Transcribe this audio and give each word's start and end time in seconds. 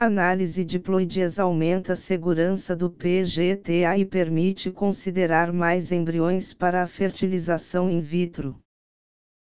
Análise 0.00 0.64
diploides 0.64 1.40
aumenta 1.40 1.94
a 1.94 1.96
segurança 1.96 2.76
do 2.76 2.88
PGTA 2.88 3.98
e 3.98 4.04
permite 4.04 4.70
considerar 4.70 5.52
mais 5.52 5.90
embriões 5.90 6.54
para 6.54 6.84
a 6.84 6.86
fertilização 6.86 7.90
in 7.90 7.98
vitro. 7.98 8.56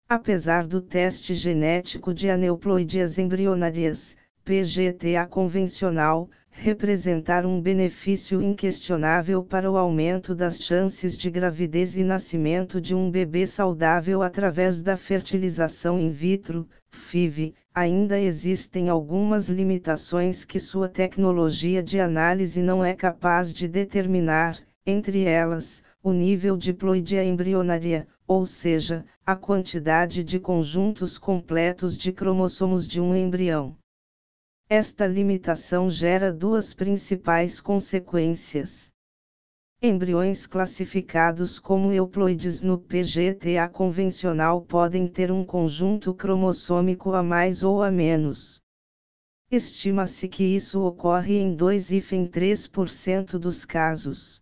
Apesar 0.08 0.64
do 0.64 0.80
teste 0.80 1.34
genético 1.34 2.14
de 2.14 2.30
aneuploidias 2.30 3.18
embrionárias, 3.18 4.16
PGTA 4.44 5.26
convencional, 5.28 6.30
representar 6.48 7.44
um 7.44 7.60
benefício 7.60 8.40
inquestionável 8.40 9.42
para 9.42 9.68
o 9.68 9.76
aumento 9.76 10.36
das 10.36 10.60
chances 10.60 11.18
de 11.18 11.32
gravidez 11.32 11.96
e 11.96 12.04
nascimento 12.04 12.80
de 12.80 12.94
um 12.94 13.10
bebê 13.10 13.44
saudável 13.44 14.22
através 14.22 14.80
da 14.80 14.96
fertilização 14.96 15.98
in 15.98 16.10
vitro, 16.10 16.68
FIV, 16.92 17.56
ainda 17.74 18.20
existem 18.20 18.88
algumas 18.88 19.48
limitações 19.48 20.44
que 20.44 20.60
sua 20.60 20.88
tecnologia 20.88 21.82
de 21.82 21.98
análise 21.98 22.62
não 22.62 22.84
é 22.84 22.94
capaz 22.94 23.52
de 23.52 23.66
determinar, 23.66 24.60
entre 24.86 25.24
elas, 25.24 25.82
o 26.00 26.12
nível 26.12 26.56
de 26.56 26.72
ploidia 26.72 27.24
embrionária, 27.24 28.06
ou 28.28 28.46
seja, 28.46 29.04
a 29.26 29.34
quantidade 29.34 30.22
de 30.22 30.38
conjuntos 30.38 31.18
completos 31.18 31.98
de 31.98 32.12
cromossomos 32.12 32.86
de 32.86 33.00
um 33.00 33.14
embrião. 33.16 33.76
Esta 34.68 35.06
limitação 35.06 35.90
gera 35.90 36.32
duas 36.32 36.72
principais 36.72 37.60
consequências. 37.60 38.93
Embriões 39.86 40.46
classificados 40.46 41.58
como 41.58 41.92
euploides 41.92 42.62
no 42.62 42.78
PGTA 42.78 43.68
convencional 43.70 44.62
podem 44.62 45.06
ter 45.06 45.30
um 45.30 45.44
conjunto 45.44 46.14
cromossômico 46.14 47.12
a 47.12 47.22
mais 47.22 47.62
ou 47.62 47.82
a 47.82 47.90
menos. 47.90 48.62
Estima-se 49.50 50.26
que 50.26 50.42
isso 50.42 50.80
ocorre 50.80 51.36
em 51.36 51.54
2,3% 51.54 53.38
dos 53.38 53.66
casos. 53.66 54.40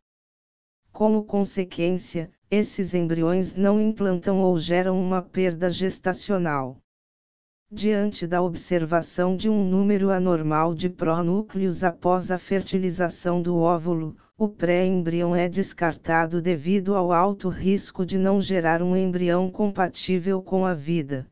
Como 0.93 1.25
consequência, 1.25 2.31
esses 2.49 2.95
embriões 2.95 3.57
não 3.57 3.81
implantam 3.81 4.39
ou 4.39 4.57
geram 4.57 4.97
uma 5.03 5.21
perda 5.21 5.69
gestacional. 5.69 6.82
Diante 7.75 8.27
da 8.27 8.43
observação 8.43 9.35
de 9.35 9.49
um 9.49 9.65
número 9.65 10.11
anormal 10.11 10.75
de 10.75 10.91
pronúcleos 10.91 11.83
após 11.83 12.31
a 12.31 12.37
fertilização 12.37 13.41
do 13.41 13.57
óvulo, 13.57 14.15
o 14.37 14.47
pré-embrião 14.47 15.35
é 15.35 15.49
descartado 15.49 16.43
devido 16.43 16.95
ao 16.95 17.11
alto 17.13 17.49
risco 17.49 18.05
de 18.05 18.19
não 18.19 18.43
gerar 18.43 18.83
um 18.83 18.95
embrião 18.95 19.51
compatível 19.51 20.43
com 20.43 20.67
a 20.67 20.75
vida. 20.75 21.27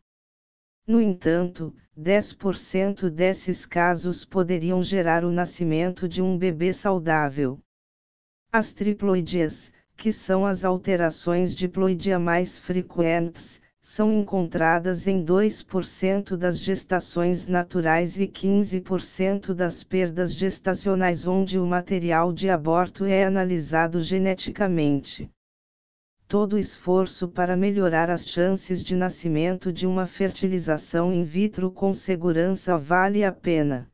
No 0.86 0.98
entanto, 0.98 1.74
10% 1.94 3.10
desses 3.10 3.66
casos 3.66 4.24
poderiam 4.24 4.82
gerar 4.82 5.26
o 5.26 5.30
nascimento 5.30 6.08
de 6.08 6.22
um 6.22 6.38
bebê 6.38 6.72
saudável. 6.72 7.58
As 8.50 8.72
triploidias, 8.72 9.70
que 9.94 10.10
são 10.10 10.46
as 10.46 10.64
alterações 10.64 11.54
diploidia 11.54 12.18
mais 12.18 12.58
frequentes, 12.58 13.60
são 13.82 14.12
encontradas 14.12 15.06
em 15.06 15.24
2% 15.24 16.36
das 16.36 16.58
gestações 16.58 17.46
naturais 17.46 18.20
e 18.20 18.26
15% 18.26 19.54
das 19.54 19.82
perdas 19.82 20.34
gestacionais 20.34 21.26
onde 21.26 21.58
o 21.58 21.66
material 21.66 22.32
de 22.32 22.50
aborto 22.50 23.04
é 23.06 23.24
analisado 23.24 23.98
geneticamente. 23.98 25.30
Todo 26.28 26.58
esforço 26.58 27.26
para 27.26 27.56
melhorar 27.56 28.10
as 28.10 28.28
chances 28.28 28.84
de 28.84 28.94
nascimento 28.94 29.72
de 29.72 29.86
uma 29.86 30.06
fertilização 30.06 31.12
in 31.12 31.24
vitro 31.24 31.72
com 31.72 31.92
segurança 31.92 32.76
vale 32.76 33.24
a 33.24 33.32
pena. 33.32 33.90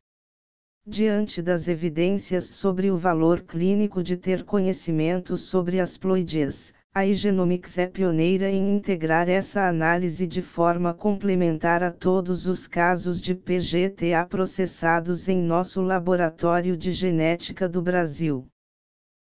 Diante 0.84 1.40
das 1.40 1.66
evidências 1.66 2.44
sobre 2.44 2.90
o 2.90 2.96
valor 2.96 3.40
clínico 3.40 4.02
de 4.02 4.16
ter 4.16 4.44
conhecimento 4.44 5.36
sobre 5.36 5.80
as 5.80 5.96
ploidias, 5.96 6.74
a 6.96 7.04
Igenomics 7.04 7.76
é 7.76 7.86
pioneira 7.86 8.48
em 8.48 8.74
integrar 8.74 9.28
essa 9.28 9.68
análise 9.68 10.26
de 10.26 10.40
forma 10.40 10.94
complementar 10.94 11.82
a 11.82 11.90
todos 11.90 12.46
os 12.46 12.66
casos 12.66 13.20
de 13.20 13.34
PGTA 13.34 14.24
processados 14.26 15.28
em 15.28 15.36
nosso 15.36 15.82
laboratório 15.82 16.74
de 16.74 16.92
genética 16.92 17.68
do 17.68 17.82
Brasil. 17.82 18.46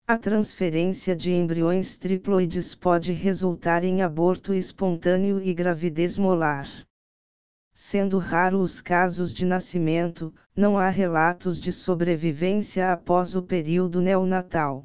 A 0.07 0.19
transferência 0.19 1.17
de 1.17 1.33
embriões 1.33 1.97
triploides 1.97 2.75
pode 2.75 3.13
resultar 3.13 3.83
em 3.83 4.03
aborto 4.03 4.53
espontâneo 4.53 5.41
e 5.43 5.55
gravidez 5.55 6.19
molar. 6.19 6.69
Sendo 7.73 8.19
raro 8.19 8.59
os 8.59 8.83
casos 8.83 9.33
de 9.33 9.47
nascimento, 9.47 10.35
não 10.55 10.77
há 10.77 10.91
relatos 10.91 11.59
de 11.59 11.73
sobrevivência 11.73 12.93
após 12.93 13.35
o 13.35 13.43
período 13.43 14.03
neonatal. 14.03 14.85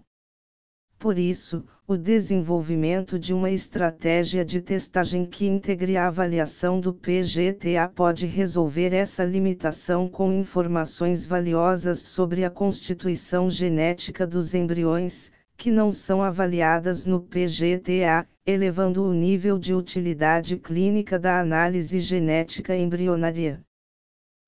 Por 1.00 1.18
isso, 1.18 1.64
o 1.88 1.96
desenvolvimento 1.96 3.18
de 3.18 3.34
uma 3.34 3.50
estratégia 3.50 4.44
de 4.44 4.60
testagem 4.60 5.26
que 5.26 5.48
integre 5.48 5.96
a 5.96 6.08
avaliação 6.08 6.78
do 6.78 6.94
PGTA 6.94 7.88
pode 7.96 8.26
resolver 8.26 8.94
essa 8.94 9.24
limitação 9.24 10.10
com 10.10 10.34
informações 10.34 11.26
valiosas 11.26 12.00
sobre 12.02 12.44
a 12.44 12.50
constituição 12.50 13.50
genética 13.50 14.28
dos 14.28 14.54
embriões, 14.54 15.32
que 15.56 15.72
não 15.72 15.90
são 15.90 16.22
avaliadas 16.22 17.06
no 17.06 17.22
PGTA, 17.22 18.28
elevando 18.46 19.06
o 19.06 19.14
nível 19.14 19.58
de 19.58 19.74
utilidade 19.74 20.58
clínica 20.58 21.18
da 21.18 21.40
análise 21.40 21.98
genética 22.02 22.76
embrionária. 22.76 23.64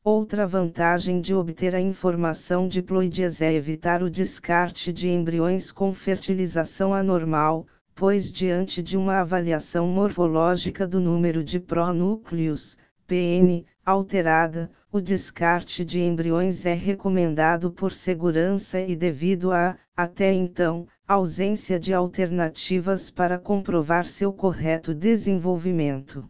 Outra 0.03 0.47
vantagem 0.47 1.21
de 1.21 1.31
obter 1.31 1.75
a 1.75 1.79
informação 1.79 2.67
diploides 2.67 3.39
é 3.39 3.53
evitar 3.53 4.01
o 4.01 4.09
descarte 4.09 4.91
de 4.91 5.07
embriões 5.07 5.71
com 5.71 5.93
fertilização 5.93 6.91
anormal, 6.91 7.67
pois 7.93 8.31
diante 8.31 8.81
de 8.81 8.97
uma 8.97 9.19
avaliação 9.19 9.85
morfológica 9.85 10.87
do 10.87 10.99
número 10.99 11.43
de 11.43 11.59
pronúcleos, 11.59 12.75
PN, 13.05 13.63
alterada, 13.85 14.71
o 14.91 14.99
descarte 14.99 15.85
de 15.85 15.99
embriões 15.99 16.65
é 16.65 16.73
recomendado 16.73 17.71
por 17.71 17.91
segurança 17.91 18.81
e 18.81 18.95
devido 18.95 19.51
a, 19.51 19.77
até 19.95 20.33
então, 20.33 20.87
ausência 21.07 21.79
de 21.79 21.93
alternativas 21.93 23.11
para 23.11 23.37
comprovar 23.37 24.05
seu 24.05 24.33
correto 24.33 24.95
desenvolvimento. 24.95 26.27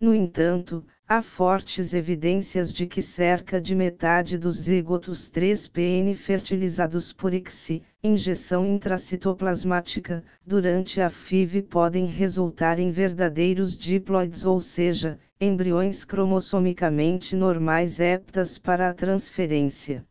No 0.00 0.14
entanto, 0.14 0.82
há 1.12 1.20
fortes 1.20 1.92
evidências 1.92 2.72
de 2.72 2.86
que 2.86 3.02
cerca 3.02 3.60
de 3.60 3.74
metade 3.74 4.38
dos 4.38 4.58
zigotos 4.58 5.28
3PN 5.28 6.14
fertilizados 6.14 7.12
por 7.12 7.34
ICSI, 7.34 7.82
injeção 8.00 8.64
intracitoplasmática, 8.64 10.22
durante 10.46 11.00
a 11.00 11.10
FIV 11.10 11.62
podem 11.62 12.06
resultar 12.06 12.78
em 12.78 12.92
verdadeiros 12.92 13.76
diploides 13.76 14.44
ou 14.44 14.60
seja, 14.60 15.18
embriões 15.40 16.04
cromossomicamente 16.04 17.34
normais 17.34 18.00
aptas 18.00 18.56
para 18.56 18.88
a 18.88 18.94
transferência. 18.94 20.06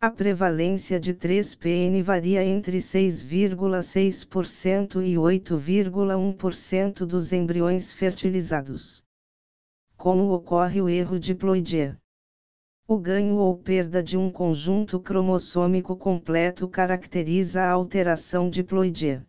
A 0.00 0.10
prevalência 0.10 1.00
de 1.00 1.12
3PN 1.12 2.00
varia 2.04 2.44
entre 2.44 2.78
6,6% 2.78 5.04
e 5.04 5.16
8,1% 5.16 7.04
dos 7.04 7.32
embriões 7.32 7.92
fertilizados. 7.92 9.03
Como 9.96 10.32
ocorre 10.32 10.82
o 10.82 10.88
erro 10.88 11.18
diploide? 11.18 11.96
O 12.86 12.98
ganho 12.98 13.36
ou 13.36 13.56
perda 13.56 14.02
de 14.02 14.18
um 14.18 14.30
conjunto 14.30 15.00
cromossômico 15.00 15.96
completo 15.96 16.68
caracteriza 16.68 17.62
a 17.62 17.70
alteração 17.70 18.50
diploide. 18.50 19.22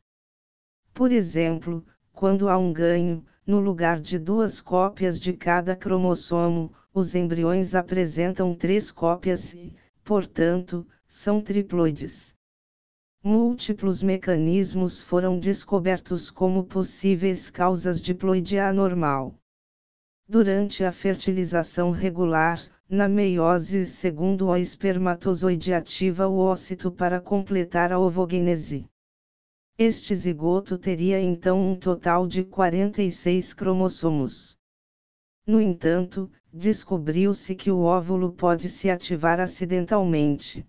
Por 0.93 1.11
exemplo, 1.11 1.85
quando 2.11 2.49
há 2.49 2.57
um 2.57 2.73
ganho, 2.73 3.23
no 3.47 3.59
lugar 3.59 3.99
de 3.99 4.19
duas 4.19 4.59
cópias 4.59 5.19
de 5.19 5.31
cada 5.31 5.75
cromossomo, 5.75 6.73
os 6.93 7.15
embriões 7.15 7.75
apresentam 7.75 8.53
três 8.55 8.91
cópias 8.91 9.53
e, 9.53 9.73
portanto, 10.03 10.85
são 11.07 11.41
triploides. 11.41 12.35
Múltiplos 13.23 14.03
mecanismos 14.03 15.01
foram 15.01 15.39
descobertos 15.39 16.29
como 16.29 16.63
possíveis 16.63 17.49
causas 17.49 18.01
de 18.01 18.13
ploidia 18.13 18.67
anormal. 18.67 19.35
Durante 20.27 20.83
a 20.83 20.91
fertilização 20.91 21.91
regular, 21.91 22.59
na 22.89 23.07
meiose 23.07 23.85
segundo 23.85 24.47
o 24.47 24.57
espermatozoide 24.57 25.71
ativa 25.71 26.27
o 26.27 26.39
ócito 26.39 26.91
para 26.91 27.21
completar 27.21 27.91
a 27.91 27.99
ovogênese. 27.99 28.89
Este 29.77 30.15
zigoto 30.15 30.79
teria 30.79 31.21
então 31.21 31.61
um 31.61 31.75
total 31.75 32.25
de 32.25 32.43
46 32.43 33.53
cromossomos. 33.53 34.57
No 35.45 35.61
entanto, 35.61 36.31
descobriu-se 36.51 37.53
que 37.53 37.69
o 37.69 37.81
óvulo 37.81 38.31
pode 38.31 38.67
se 38.67 38.89
ativar 38.89 39.39
acidentalmente. 39.39 40.65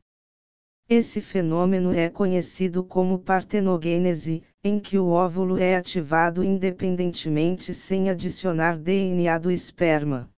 Esse 0.87 1.19
fenômeno 1.19 1.95
é 1.95 2.11
conhecido 2.11 2.85
como 2.85 3.19
partenogênese, 3.21 4.43
em 4.67 4.81
que 4.81 4.99
o 4.99 5.11
óvulo 5.11 5.59
é 5.59 5.77
ativado 5.77 6.43
independentemente 6.43 7.73
sem 7.73 8.11
adicionar 8.11 8.77
DNA 8.77 9.39
do 9.39 9.49
esperma. 9.49 10.29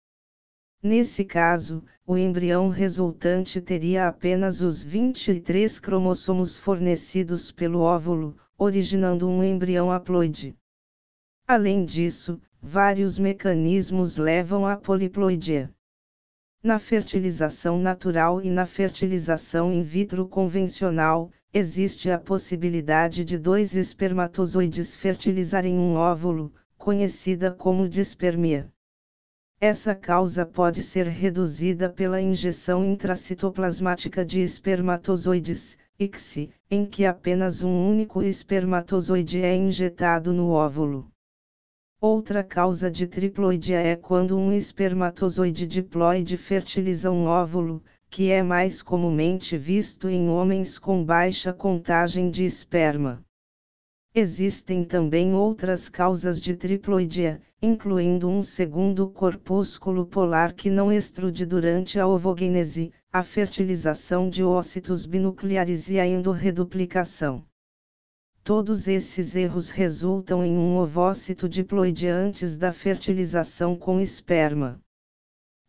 Nesse 0.82 1.24
caso, 1.24 1.82
o 2.06 2.16
embrião 2.16 2.68
resultante 2.68 3.58
teria 3.58 4.06
apenas 4.06 4.60
os 4.60 4.82
23 4.82 5.80
cromossomos 5.80 6.58
fornecidos 6.58 7.50
pelo 7.50 7.80
óvulo, 7.80 8.36
originando 8.58 9.26
um 9.26 9.42
embrião 9.42 9.90
haploide. 9.90 10.54
Além 11.46 11.84
disso, 11.84 12.38
vários 12.60 13.18
mecanismos 13.18 14.18
levam 14.18 14.66
à 14.66 14.76
poliploidia. 14.76 15.74
Na 16.60 16.76
fertilização 16.76 17.78
natural 17.78 18.42
e 18.42 18.50
na 18.50 18.66
fertilização 18.66 19.72
in 19.72 19.80
vitro 19.80 20.26
convencional, 20.26 21.30
existe 21.54 22.10
a 22.10 22.18
possibilidade 22.18 23.24
de 23.24 23.38
dois 23.38 23.76
espermatozoides 23.76 24.96
fertilizarem 24.96 25.78
um 25.78 25.94
óvulo, 25.94 26.52
conhecida 26.76 27.52
como 27.52 27.88
dispermia. 27.88 28.68
Essa 29.60 29.94
causa 29.94 30.44
pode 30.44 30.82
ser 30.82 31.06
reduzida 31.06 31.88
pela 31.88 32.20
injeção 32.20 32.84
intracitoplasmática 32.84 34.24
de 34.24 34.40
espermatozoides, 34.40 35.78
ICSI, 35.96 36.50
em 36.68 36.84
que 36.84 37.04
apenas 37.04 37.62
um 37.62 37.88
único 37.88 38.20
espermatozoide 38.20 39.42
é 39.42 39.54
injetado 39.54 40.32
no 40.32 40.50
óvulo. 40.50 41.08
Outra 42.00 42.44
causa 42.44 42.88
de 42.88 43.08
triploidia 43.08 43.80
é 43.80 43.96
quando 43.96 44.38
um 44.38 44.52
espermatozoide 44.52 45.66
diploide 45.66 46.36
fertiliza 46.36 47.10
um 47.10 47.24
óvulo, 47.24 47.82
que 48.08 48.30
é 48.30 48.40
mais 48.40 48.80
comumente 48.80 49.58
visto 49.58 50.08
em 50.08 50.28
homens 50.28 50.78
com 50.78 51.04
baixa 51.04 51.52
contagem 51.52 52.30
de 52.30 52.44
esperma. 52.44 53.20
Existem 54.14 54.84
também 54.84 55.34
outras 55.34 55.88
causas 55.88 56.40
de 56.40 56.54
triploidia, 56.54 57.42
incluindo 57.60 58.28
um 58.28 58.44
segundo 58.44 59.10
corpúsculo 59.10 60.06
polar 60.06 60.52
que 60.52 60.70
não 60.70 60.92
extrude 60.92 61.44
durante 61.44 61.98
a 61.98 62.06
ovogênese, 62.06 62.92
a 63.12 63.24
fertilização 63.24 64.30
de 64.30 64.44
ócitos 64.44 65.04
binucleares 65.04 65.90
e 65.90 65.98
a 65.98 66.06
endorreduplicação. 66.06 67.47
Todos 68.48 68.88
esses 68.88 69.36
erros 69.36 69.68
resultam 69.68 70.42
em 70.42 70.56
um 70.56 70.78
ovócito 70.78 71.46
diploide 71.46 72.06
antes 72.06 72.56
da 72.56 72.72
fertilização 72.72 73.76
com 73.76 74.00
esperma. 74.00 74.80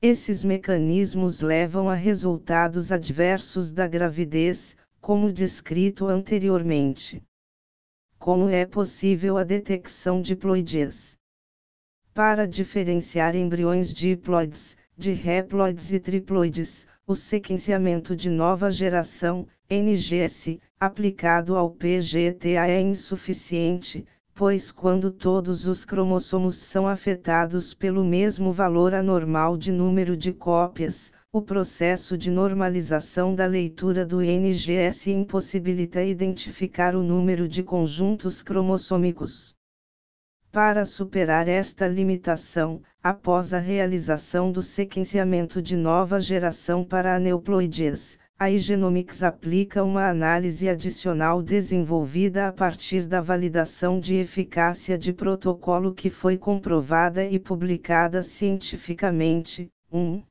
Esses 0.01 0.45
mecanismos 0.45 1.41
levam 1.41 1.89
a 1.89 1.93
resultados 1.93 2.89
adversos 2.89 3.73
da 3.73 3.85
gravidez, 3.85 4.77
como 5.01 5.29
descrito 5.29 6.07
anteriormente. 6.07 7.21
Como 8.17 8.47
é 8.47 8.65
possível 8.65 9.37
a 9.37 9.43
detecção 9.43 10.21
de 10.21 10.33
ploidias? 10.33 11.17
Para 12.13 12.47
diferenciar 12.47 13.35
embriões 13.35 13.93
diploides, 13.93 14.77
de 14.95 15.11
reploides 15.11 15.91
e 15.91 15.99
triploides, 15.99 16.87
o 17.05 17.13
sequenciamento 17.13 18.15
de 18.15 18.29
nova 18.29 18.71
geração, 18.71 19.45
NGS, 19.69 20.61
aplicado 20.79 21.57
ao 21.57 21.69
PGTA 21.69 22.69
é 22.69 22.79
insuficiente, 22.79 24.05
pois 24.33 24.71
quando 24.71 25.11
todos 25.11 25.67
os 25.67 25.83
cromossomos 25.83 26.55
são 26.55 26.87
afetados 26.87 27.73
pelo 27.73 28.05
mesmo 28.05 28.53
valor 28.53 28.93
anormal 28.93 29.57
de 29.57 29.73
número 29.73 30.15
de 30.15 30.31
cópias, 30.31 31.11
o 31.33 31.41
processo 31.41 32.17
de 32.17 32.31
normalização 32.31 33.35
da 33.35 33.45
leitura 33.45 34.05
do 34.05 34.21
NGS 34.21 35.11
impossibilita 35.11 36.01
identificar 36.01 36.95
o 36.95 37.03
número 37.03 37.45
de 37.45 37.61
conjuntos 37.61 38.41
cromossômicos. 38.41 39.53
Para 40.49 40.85
superar 40.85 41.49
esta 41.49 41.89
limitação, 41.89 42.81
após 43.03 43.53
a 43.53 43.59
realização 43.59 44.49
do 44.49 44.61
sequenciamento 44.61 45.61
de 45.61 45.75
nova 45.75 46.21
geração 46.21 46.85
para 46.85 47.15
aneuploidias, 47.15 48.17
a 48.41 48.49
Igenomics 48.49 49.21
aplica 49.21 49.83
uma 49.83 50.07
análise 50.07 50.69
adicional 50.69 51.41
desenvolvida 51.41 52.47
a 52.47 52.53
partir 52.53 53.05
da 53.05 53.19
validação 53.19 53.99
de 53.99 54.15
eficácia 54.15 54.97
de 54.97 55.11
protocolo 55.11 55.93
que 55.93 56.09
foi 56.09 56.37
comprovada 56.37 57.25
e 57.25 57.37
publicada 57.37 58.23
cientificamente. 58.23 59.69
1. 59.91 60.23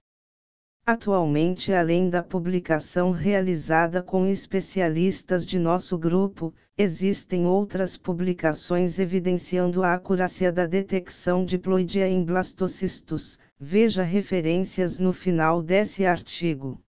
Atualmente, 0.87 1.71
além 1.71 2.09
da 2.09 2.23
publicação 2.23 3.11
realizada 3.11 4.03
com 4.03 4.25
especialistas 4.27 5.45
de 5.45 5.59
nosso 5.59 5.99
grupo, 5.99 6.55
existem 6.79 7.45
outras 7.45 7.99
publicações 7.99 8.99
evidenciando 8.99 9.83
a 9.83 9.93
acurácia 9.93 10.51
da 10.51 10.65
detecção 10.65 11.45
de 11.45 11.59
ploidia 11.59 12.09
em 12.09 12.25
blastocistos. 12.25 13.39
Veja 13.61 14.03
referências 14.03 14.99
no 14.99 15.13
final 15.13 15.63
desse 15.63 16.07
artigo. 16.07 16.81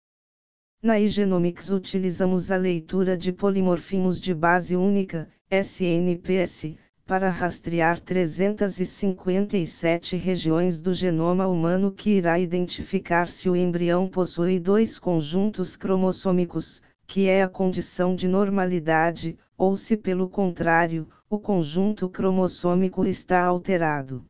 Na 0.80 1.00
Igenomics 1.00 1.70
utilizamos 1.70 2.52
a 2.52 2.56
leitura 2.56 3.16
de 3.16 3.32
polimorfismos 3.32 4.20
de 4.20 4.32
base 4.32 4.76
única, 4.76 5.28
SNPS, 5.50 6.76
para 7.04 7.30
rastrear 7.30 7.98
357 7.98 10.14
regiões 10.14 10.80
do 10.80 10.94
genoma 10.94 11.48
humano 11.48 11.90
que 11.90 12.10
irá 12.10 12.38
identificar 12.38 13.26
se 13.26 13.50
o 13.50 13.56
embrião 13.56 14.06
possui 14.06 14.60
dois 14.60 15.00
conjuntos 15.00 15.74
cromossômicos, 15.74 16.80
que 17.08 17.26
é 17.26 17.42
a 17.42 17.48
condição 17.48 18.14
de 18.14 18.28
normalidade, 18.28 19.36
ou 19.56 19.76
se 19.76 19.96
pelo 19.96 20.28
contrário, 20.28 21.08
o 21.28 21.40
conjunto 21.40 22.08
cromossômico 22.08 23.04
está 23.04 23.42
alterado. 23.42 24.24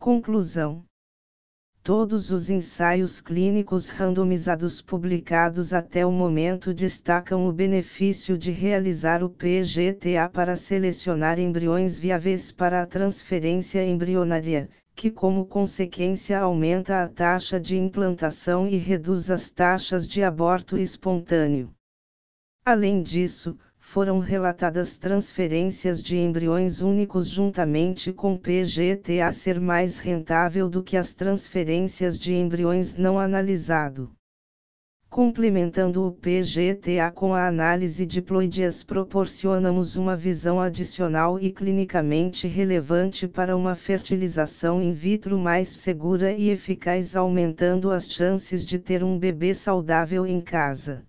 Conclusão 0.00 0.84
Todos 1.84 2.30
os 2.30 2.48
ensaios 2.48 3.20
clínicos 3.20 3.90
randomizados 3.90 4.80
publicados 4.80 5.74
até 5.74 6.06
o 6.06 6.10
momento 6.10 6.72
destacam 6.72 7.46
o 7.46 7.52
benefício 7.52 8.38
de 8.38 8.50
realizar 8.50 9.22
o 9.22 9.28
PGTA 9.28 10.30
para 10.32 10.56
selecionar 10.56 11.38
embriões 11.38 11.98
viáveis 11.98 12.50
para 12.50 12.80
a 12.80 12.86
transferência 12.86 13.86
embrionária, 13.86 14.66
que 14.96 15.10
como 15.10 15.44
consequência 15.44 16.40
aumenta 16.40 17.02
a 17.02 17.06
taxa 17.06 17.60
de 17.60 17.76
implantação 17.76 18.66
e 18.66 18.78
reduz 18.78 19.30
as 19.30 19.50
taxas 19.50 20.08
de 20.08 20.22
aborto 20.22 20.78
espontâneo. 20.78 21.70
Além 22.64 23.02
disso, 23.02 23.58
foram 23.86 24.18
relatadas 24.18 24.96
transferências 24.96 26.02
de 26.02 26.16
embriões 26.16 26.80
únicos 26.80 27.28
juntamente 27.28 28.12
com 28.12 28.36
PGTA 28.36 29.30
ser 29.30 29.60
mais 29.60 29.98
rentável 29.98 30.68
do 30.68 30.82
que 30.82 30.96
as 30.96 31.12
transferências 31.12 32.18
de 32.18 32.34
embriões 32.34 32.96
não 32.96 33.20
analisado. 33.20 34.10
Complementando 35.08 36.04
o 36.08 36.12
PGTA 36.12 37.12
com 37.14 37.34
a 37.34 37.46
análise 37.46 38.04
de 38.04 38.20
ploidias 38.20 38.82
proporcionamos 38.82 39.94
uma 39.96 40.16
visão 40.16 40.58
adicional 40.58 41.38
e 41.38 41.52
clinicamente 41.52 42.48
relevante 42.48 43.28
para 43.28 43.54
uma 43.54 43.76
fertilização 43.76 44.82
in 44.82 44.92
vitro 44.92 45.38
mais 45.38 45.68
segura 45.68 46.32
e 46.32 46.48
eficaz 46.48 47.14
aumentando 47.14 47.92
as 47.92 48.10
chances 48.10 48.64
de 48.64 48.78
ter 48.78 49.04
um 49.04 49.18
bebê 49.18 49.54
saudável 49.54 50.26
em 50.26 50.40
casa. 50.40 51.04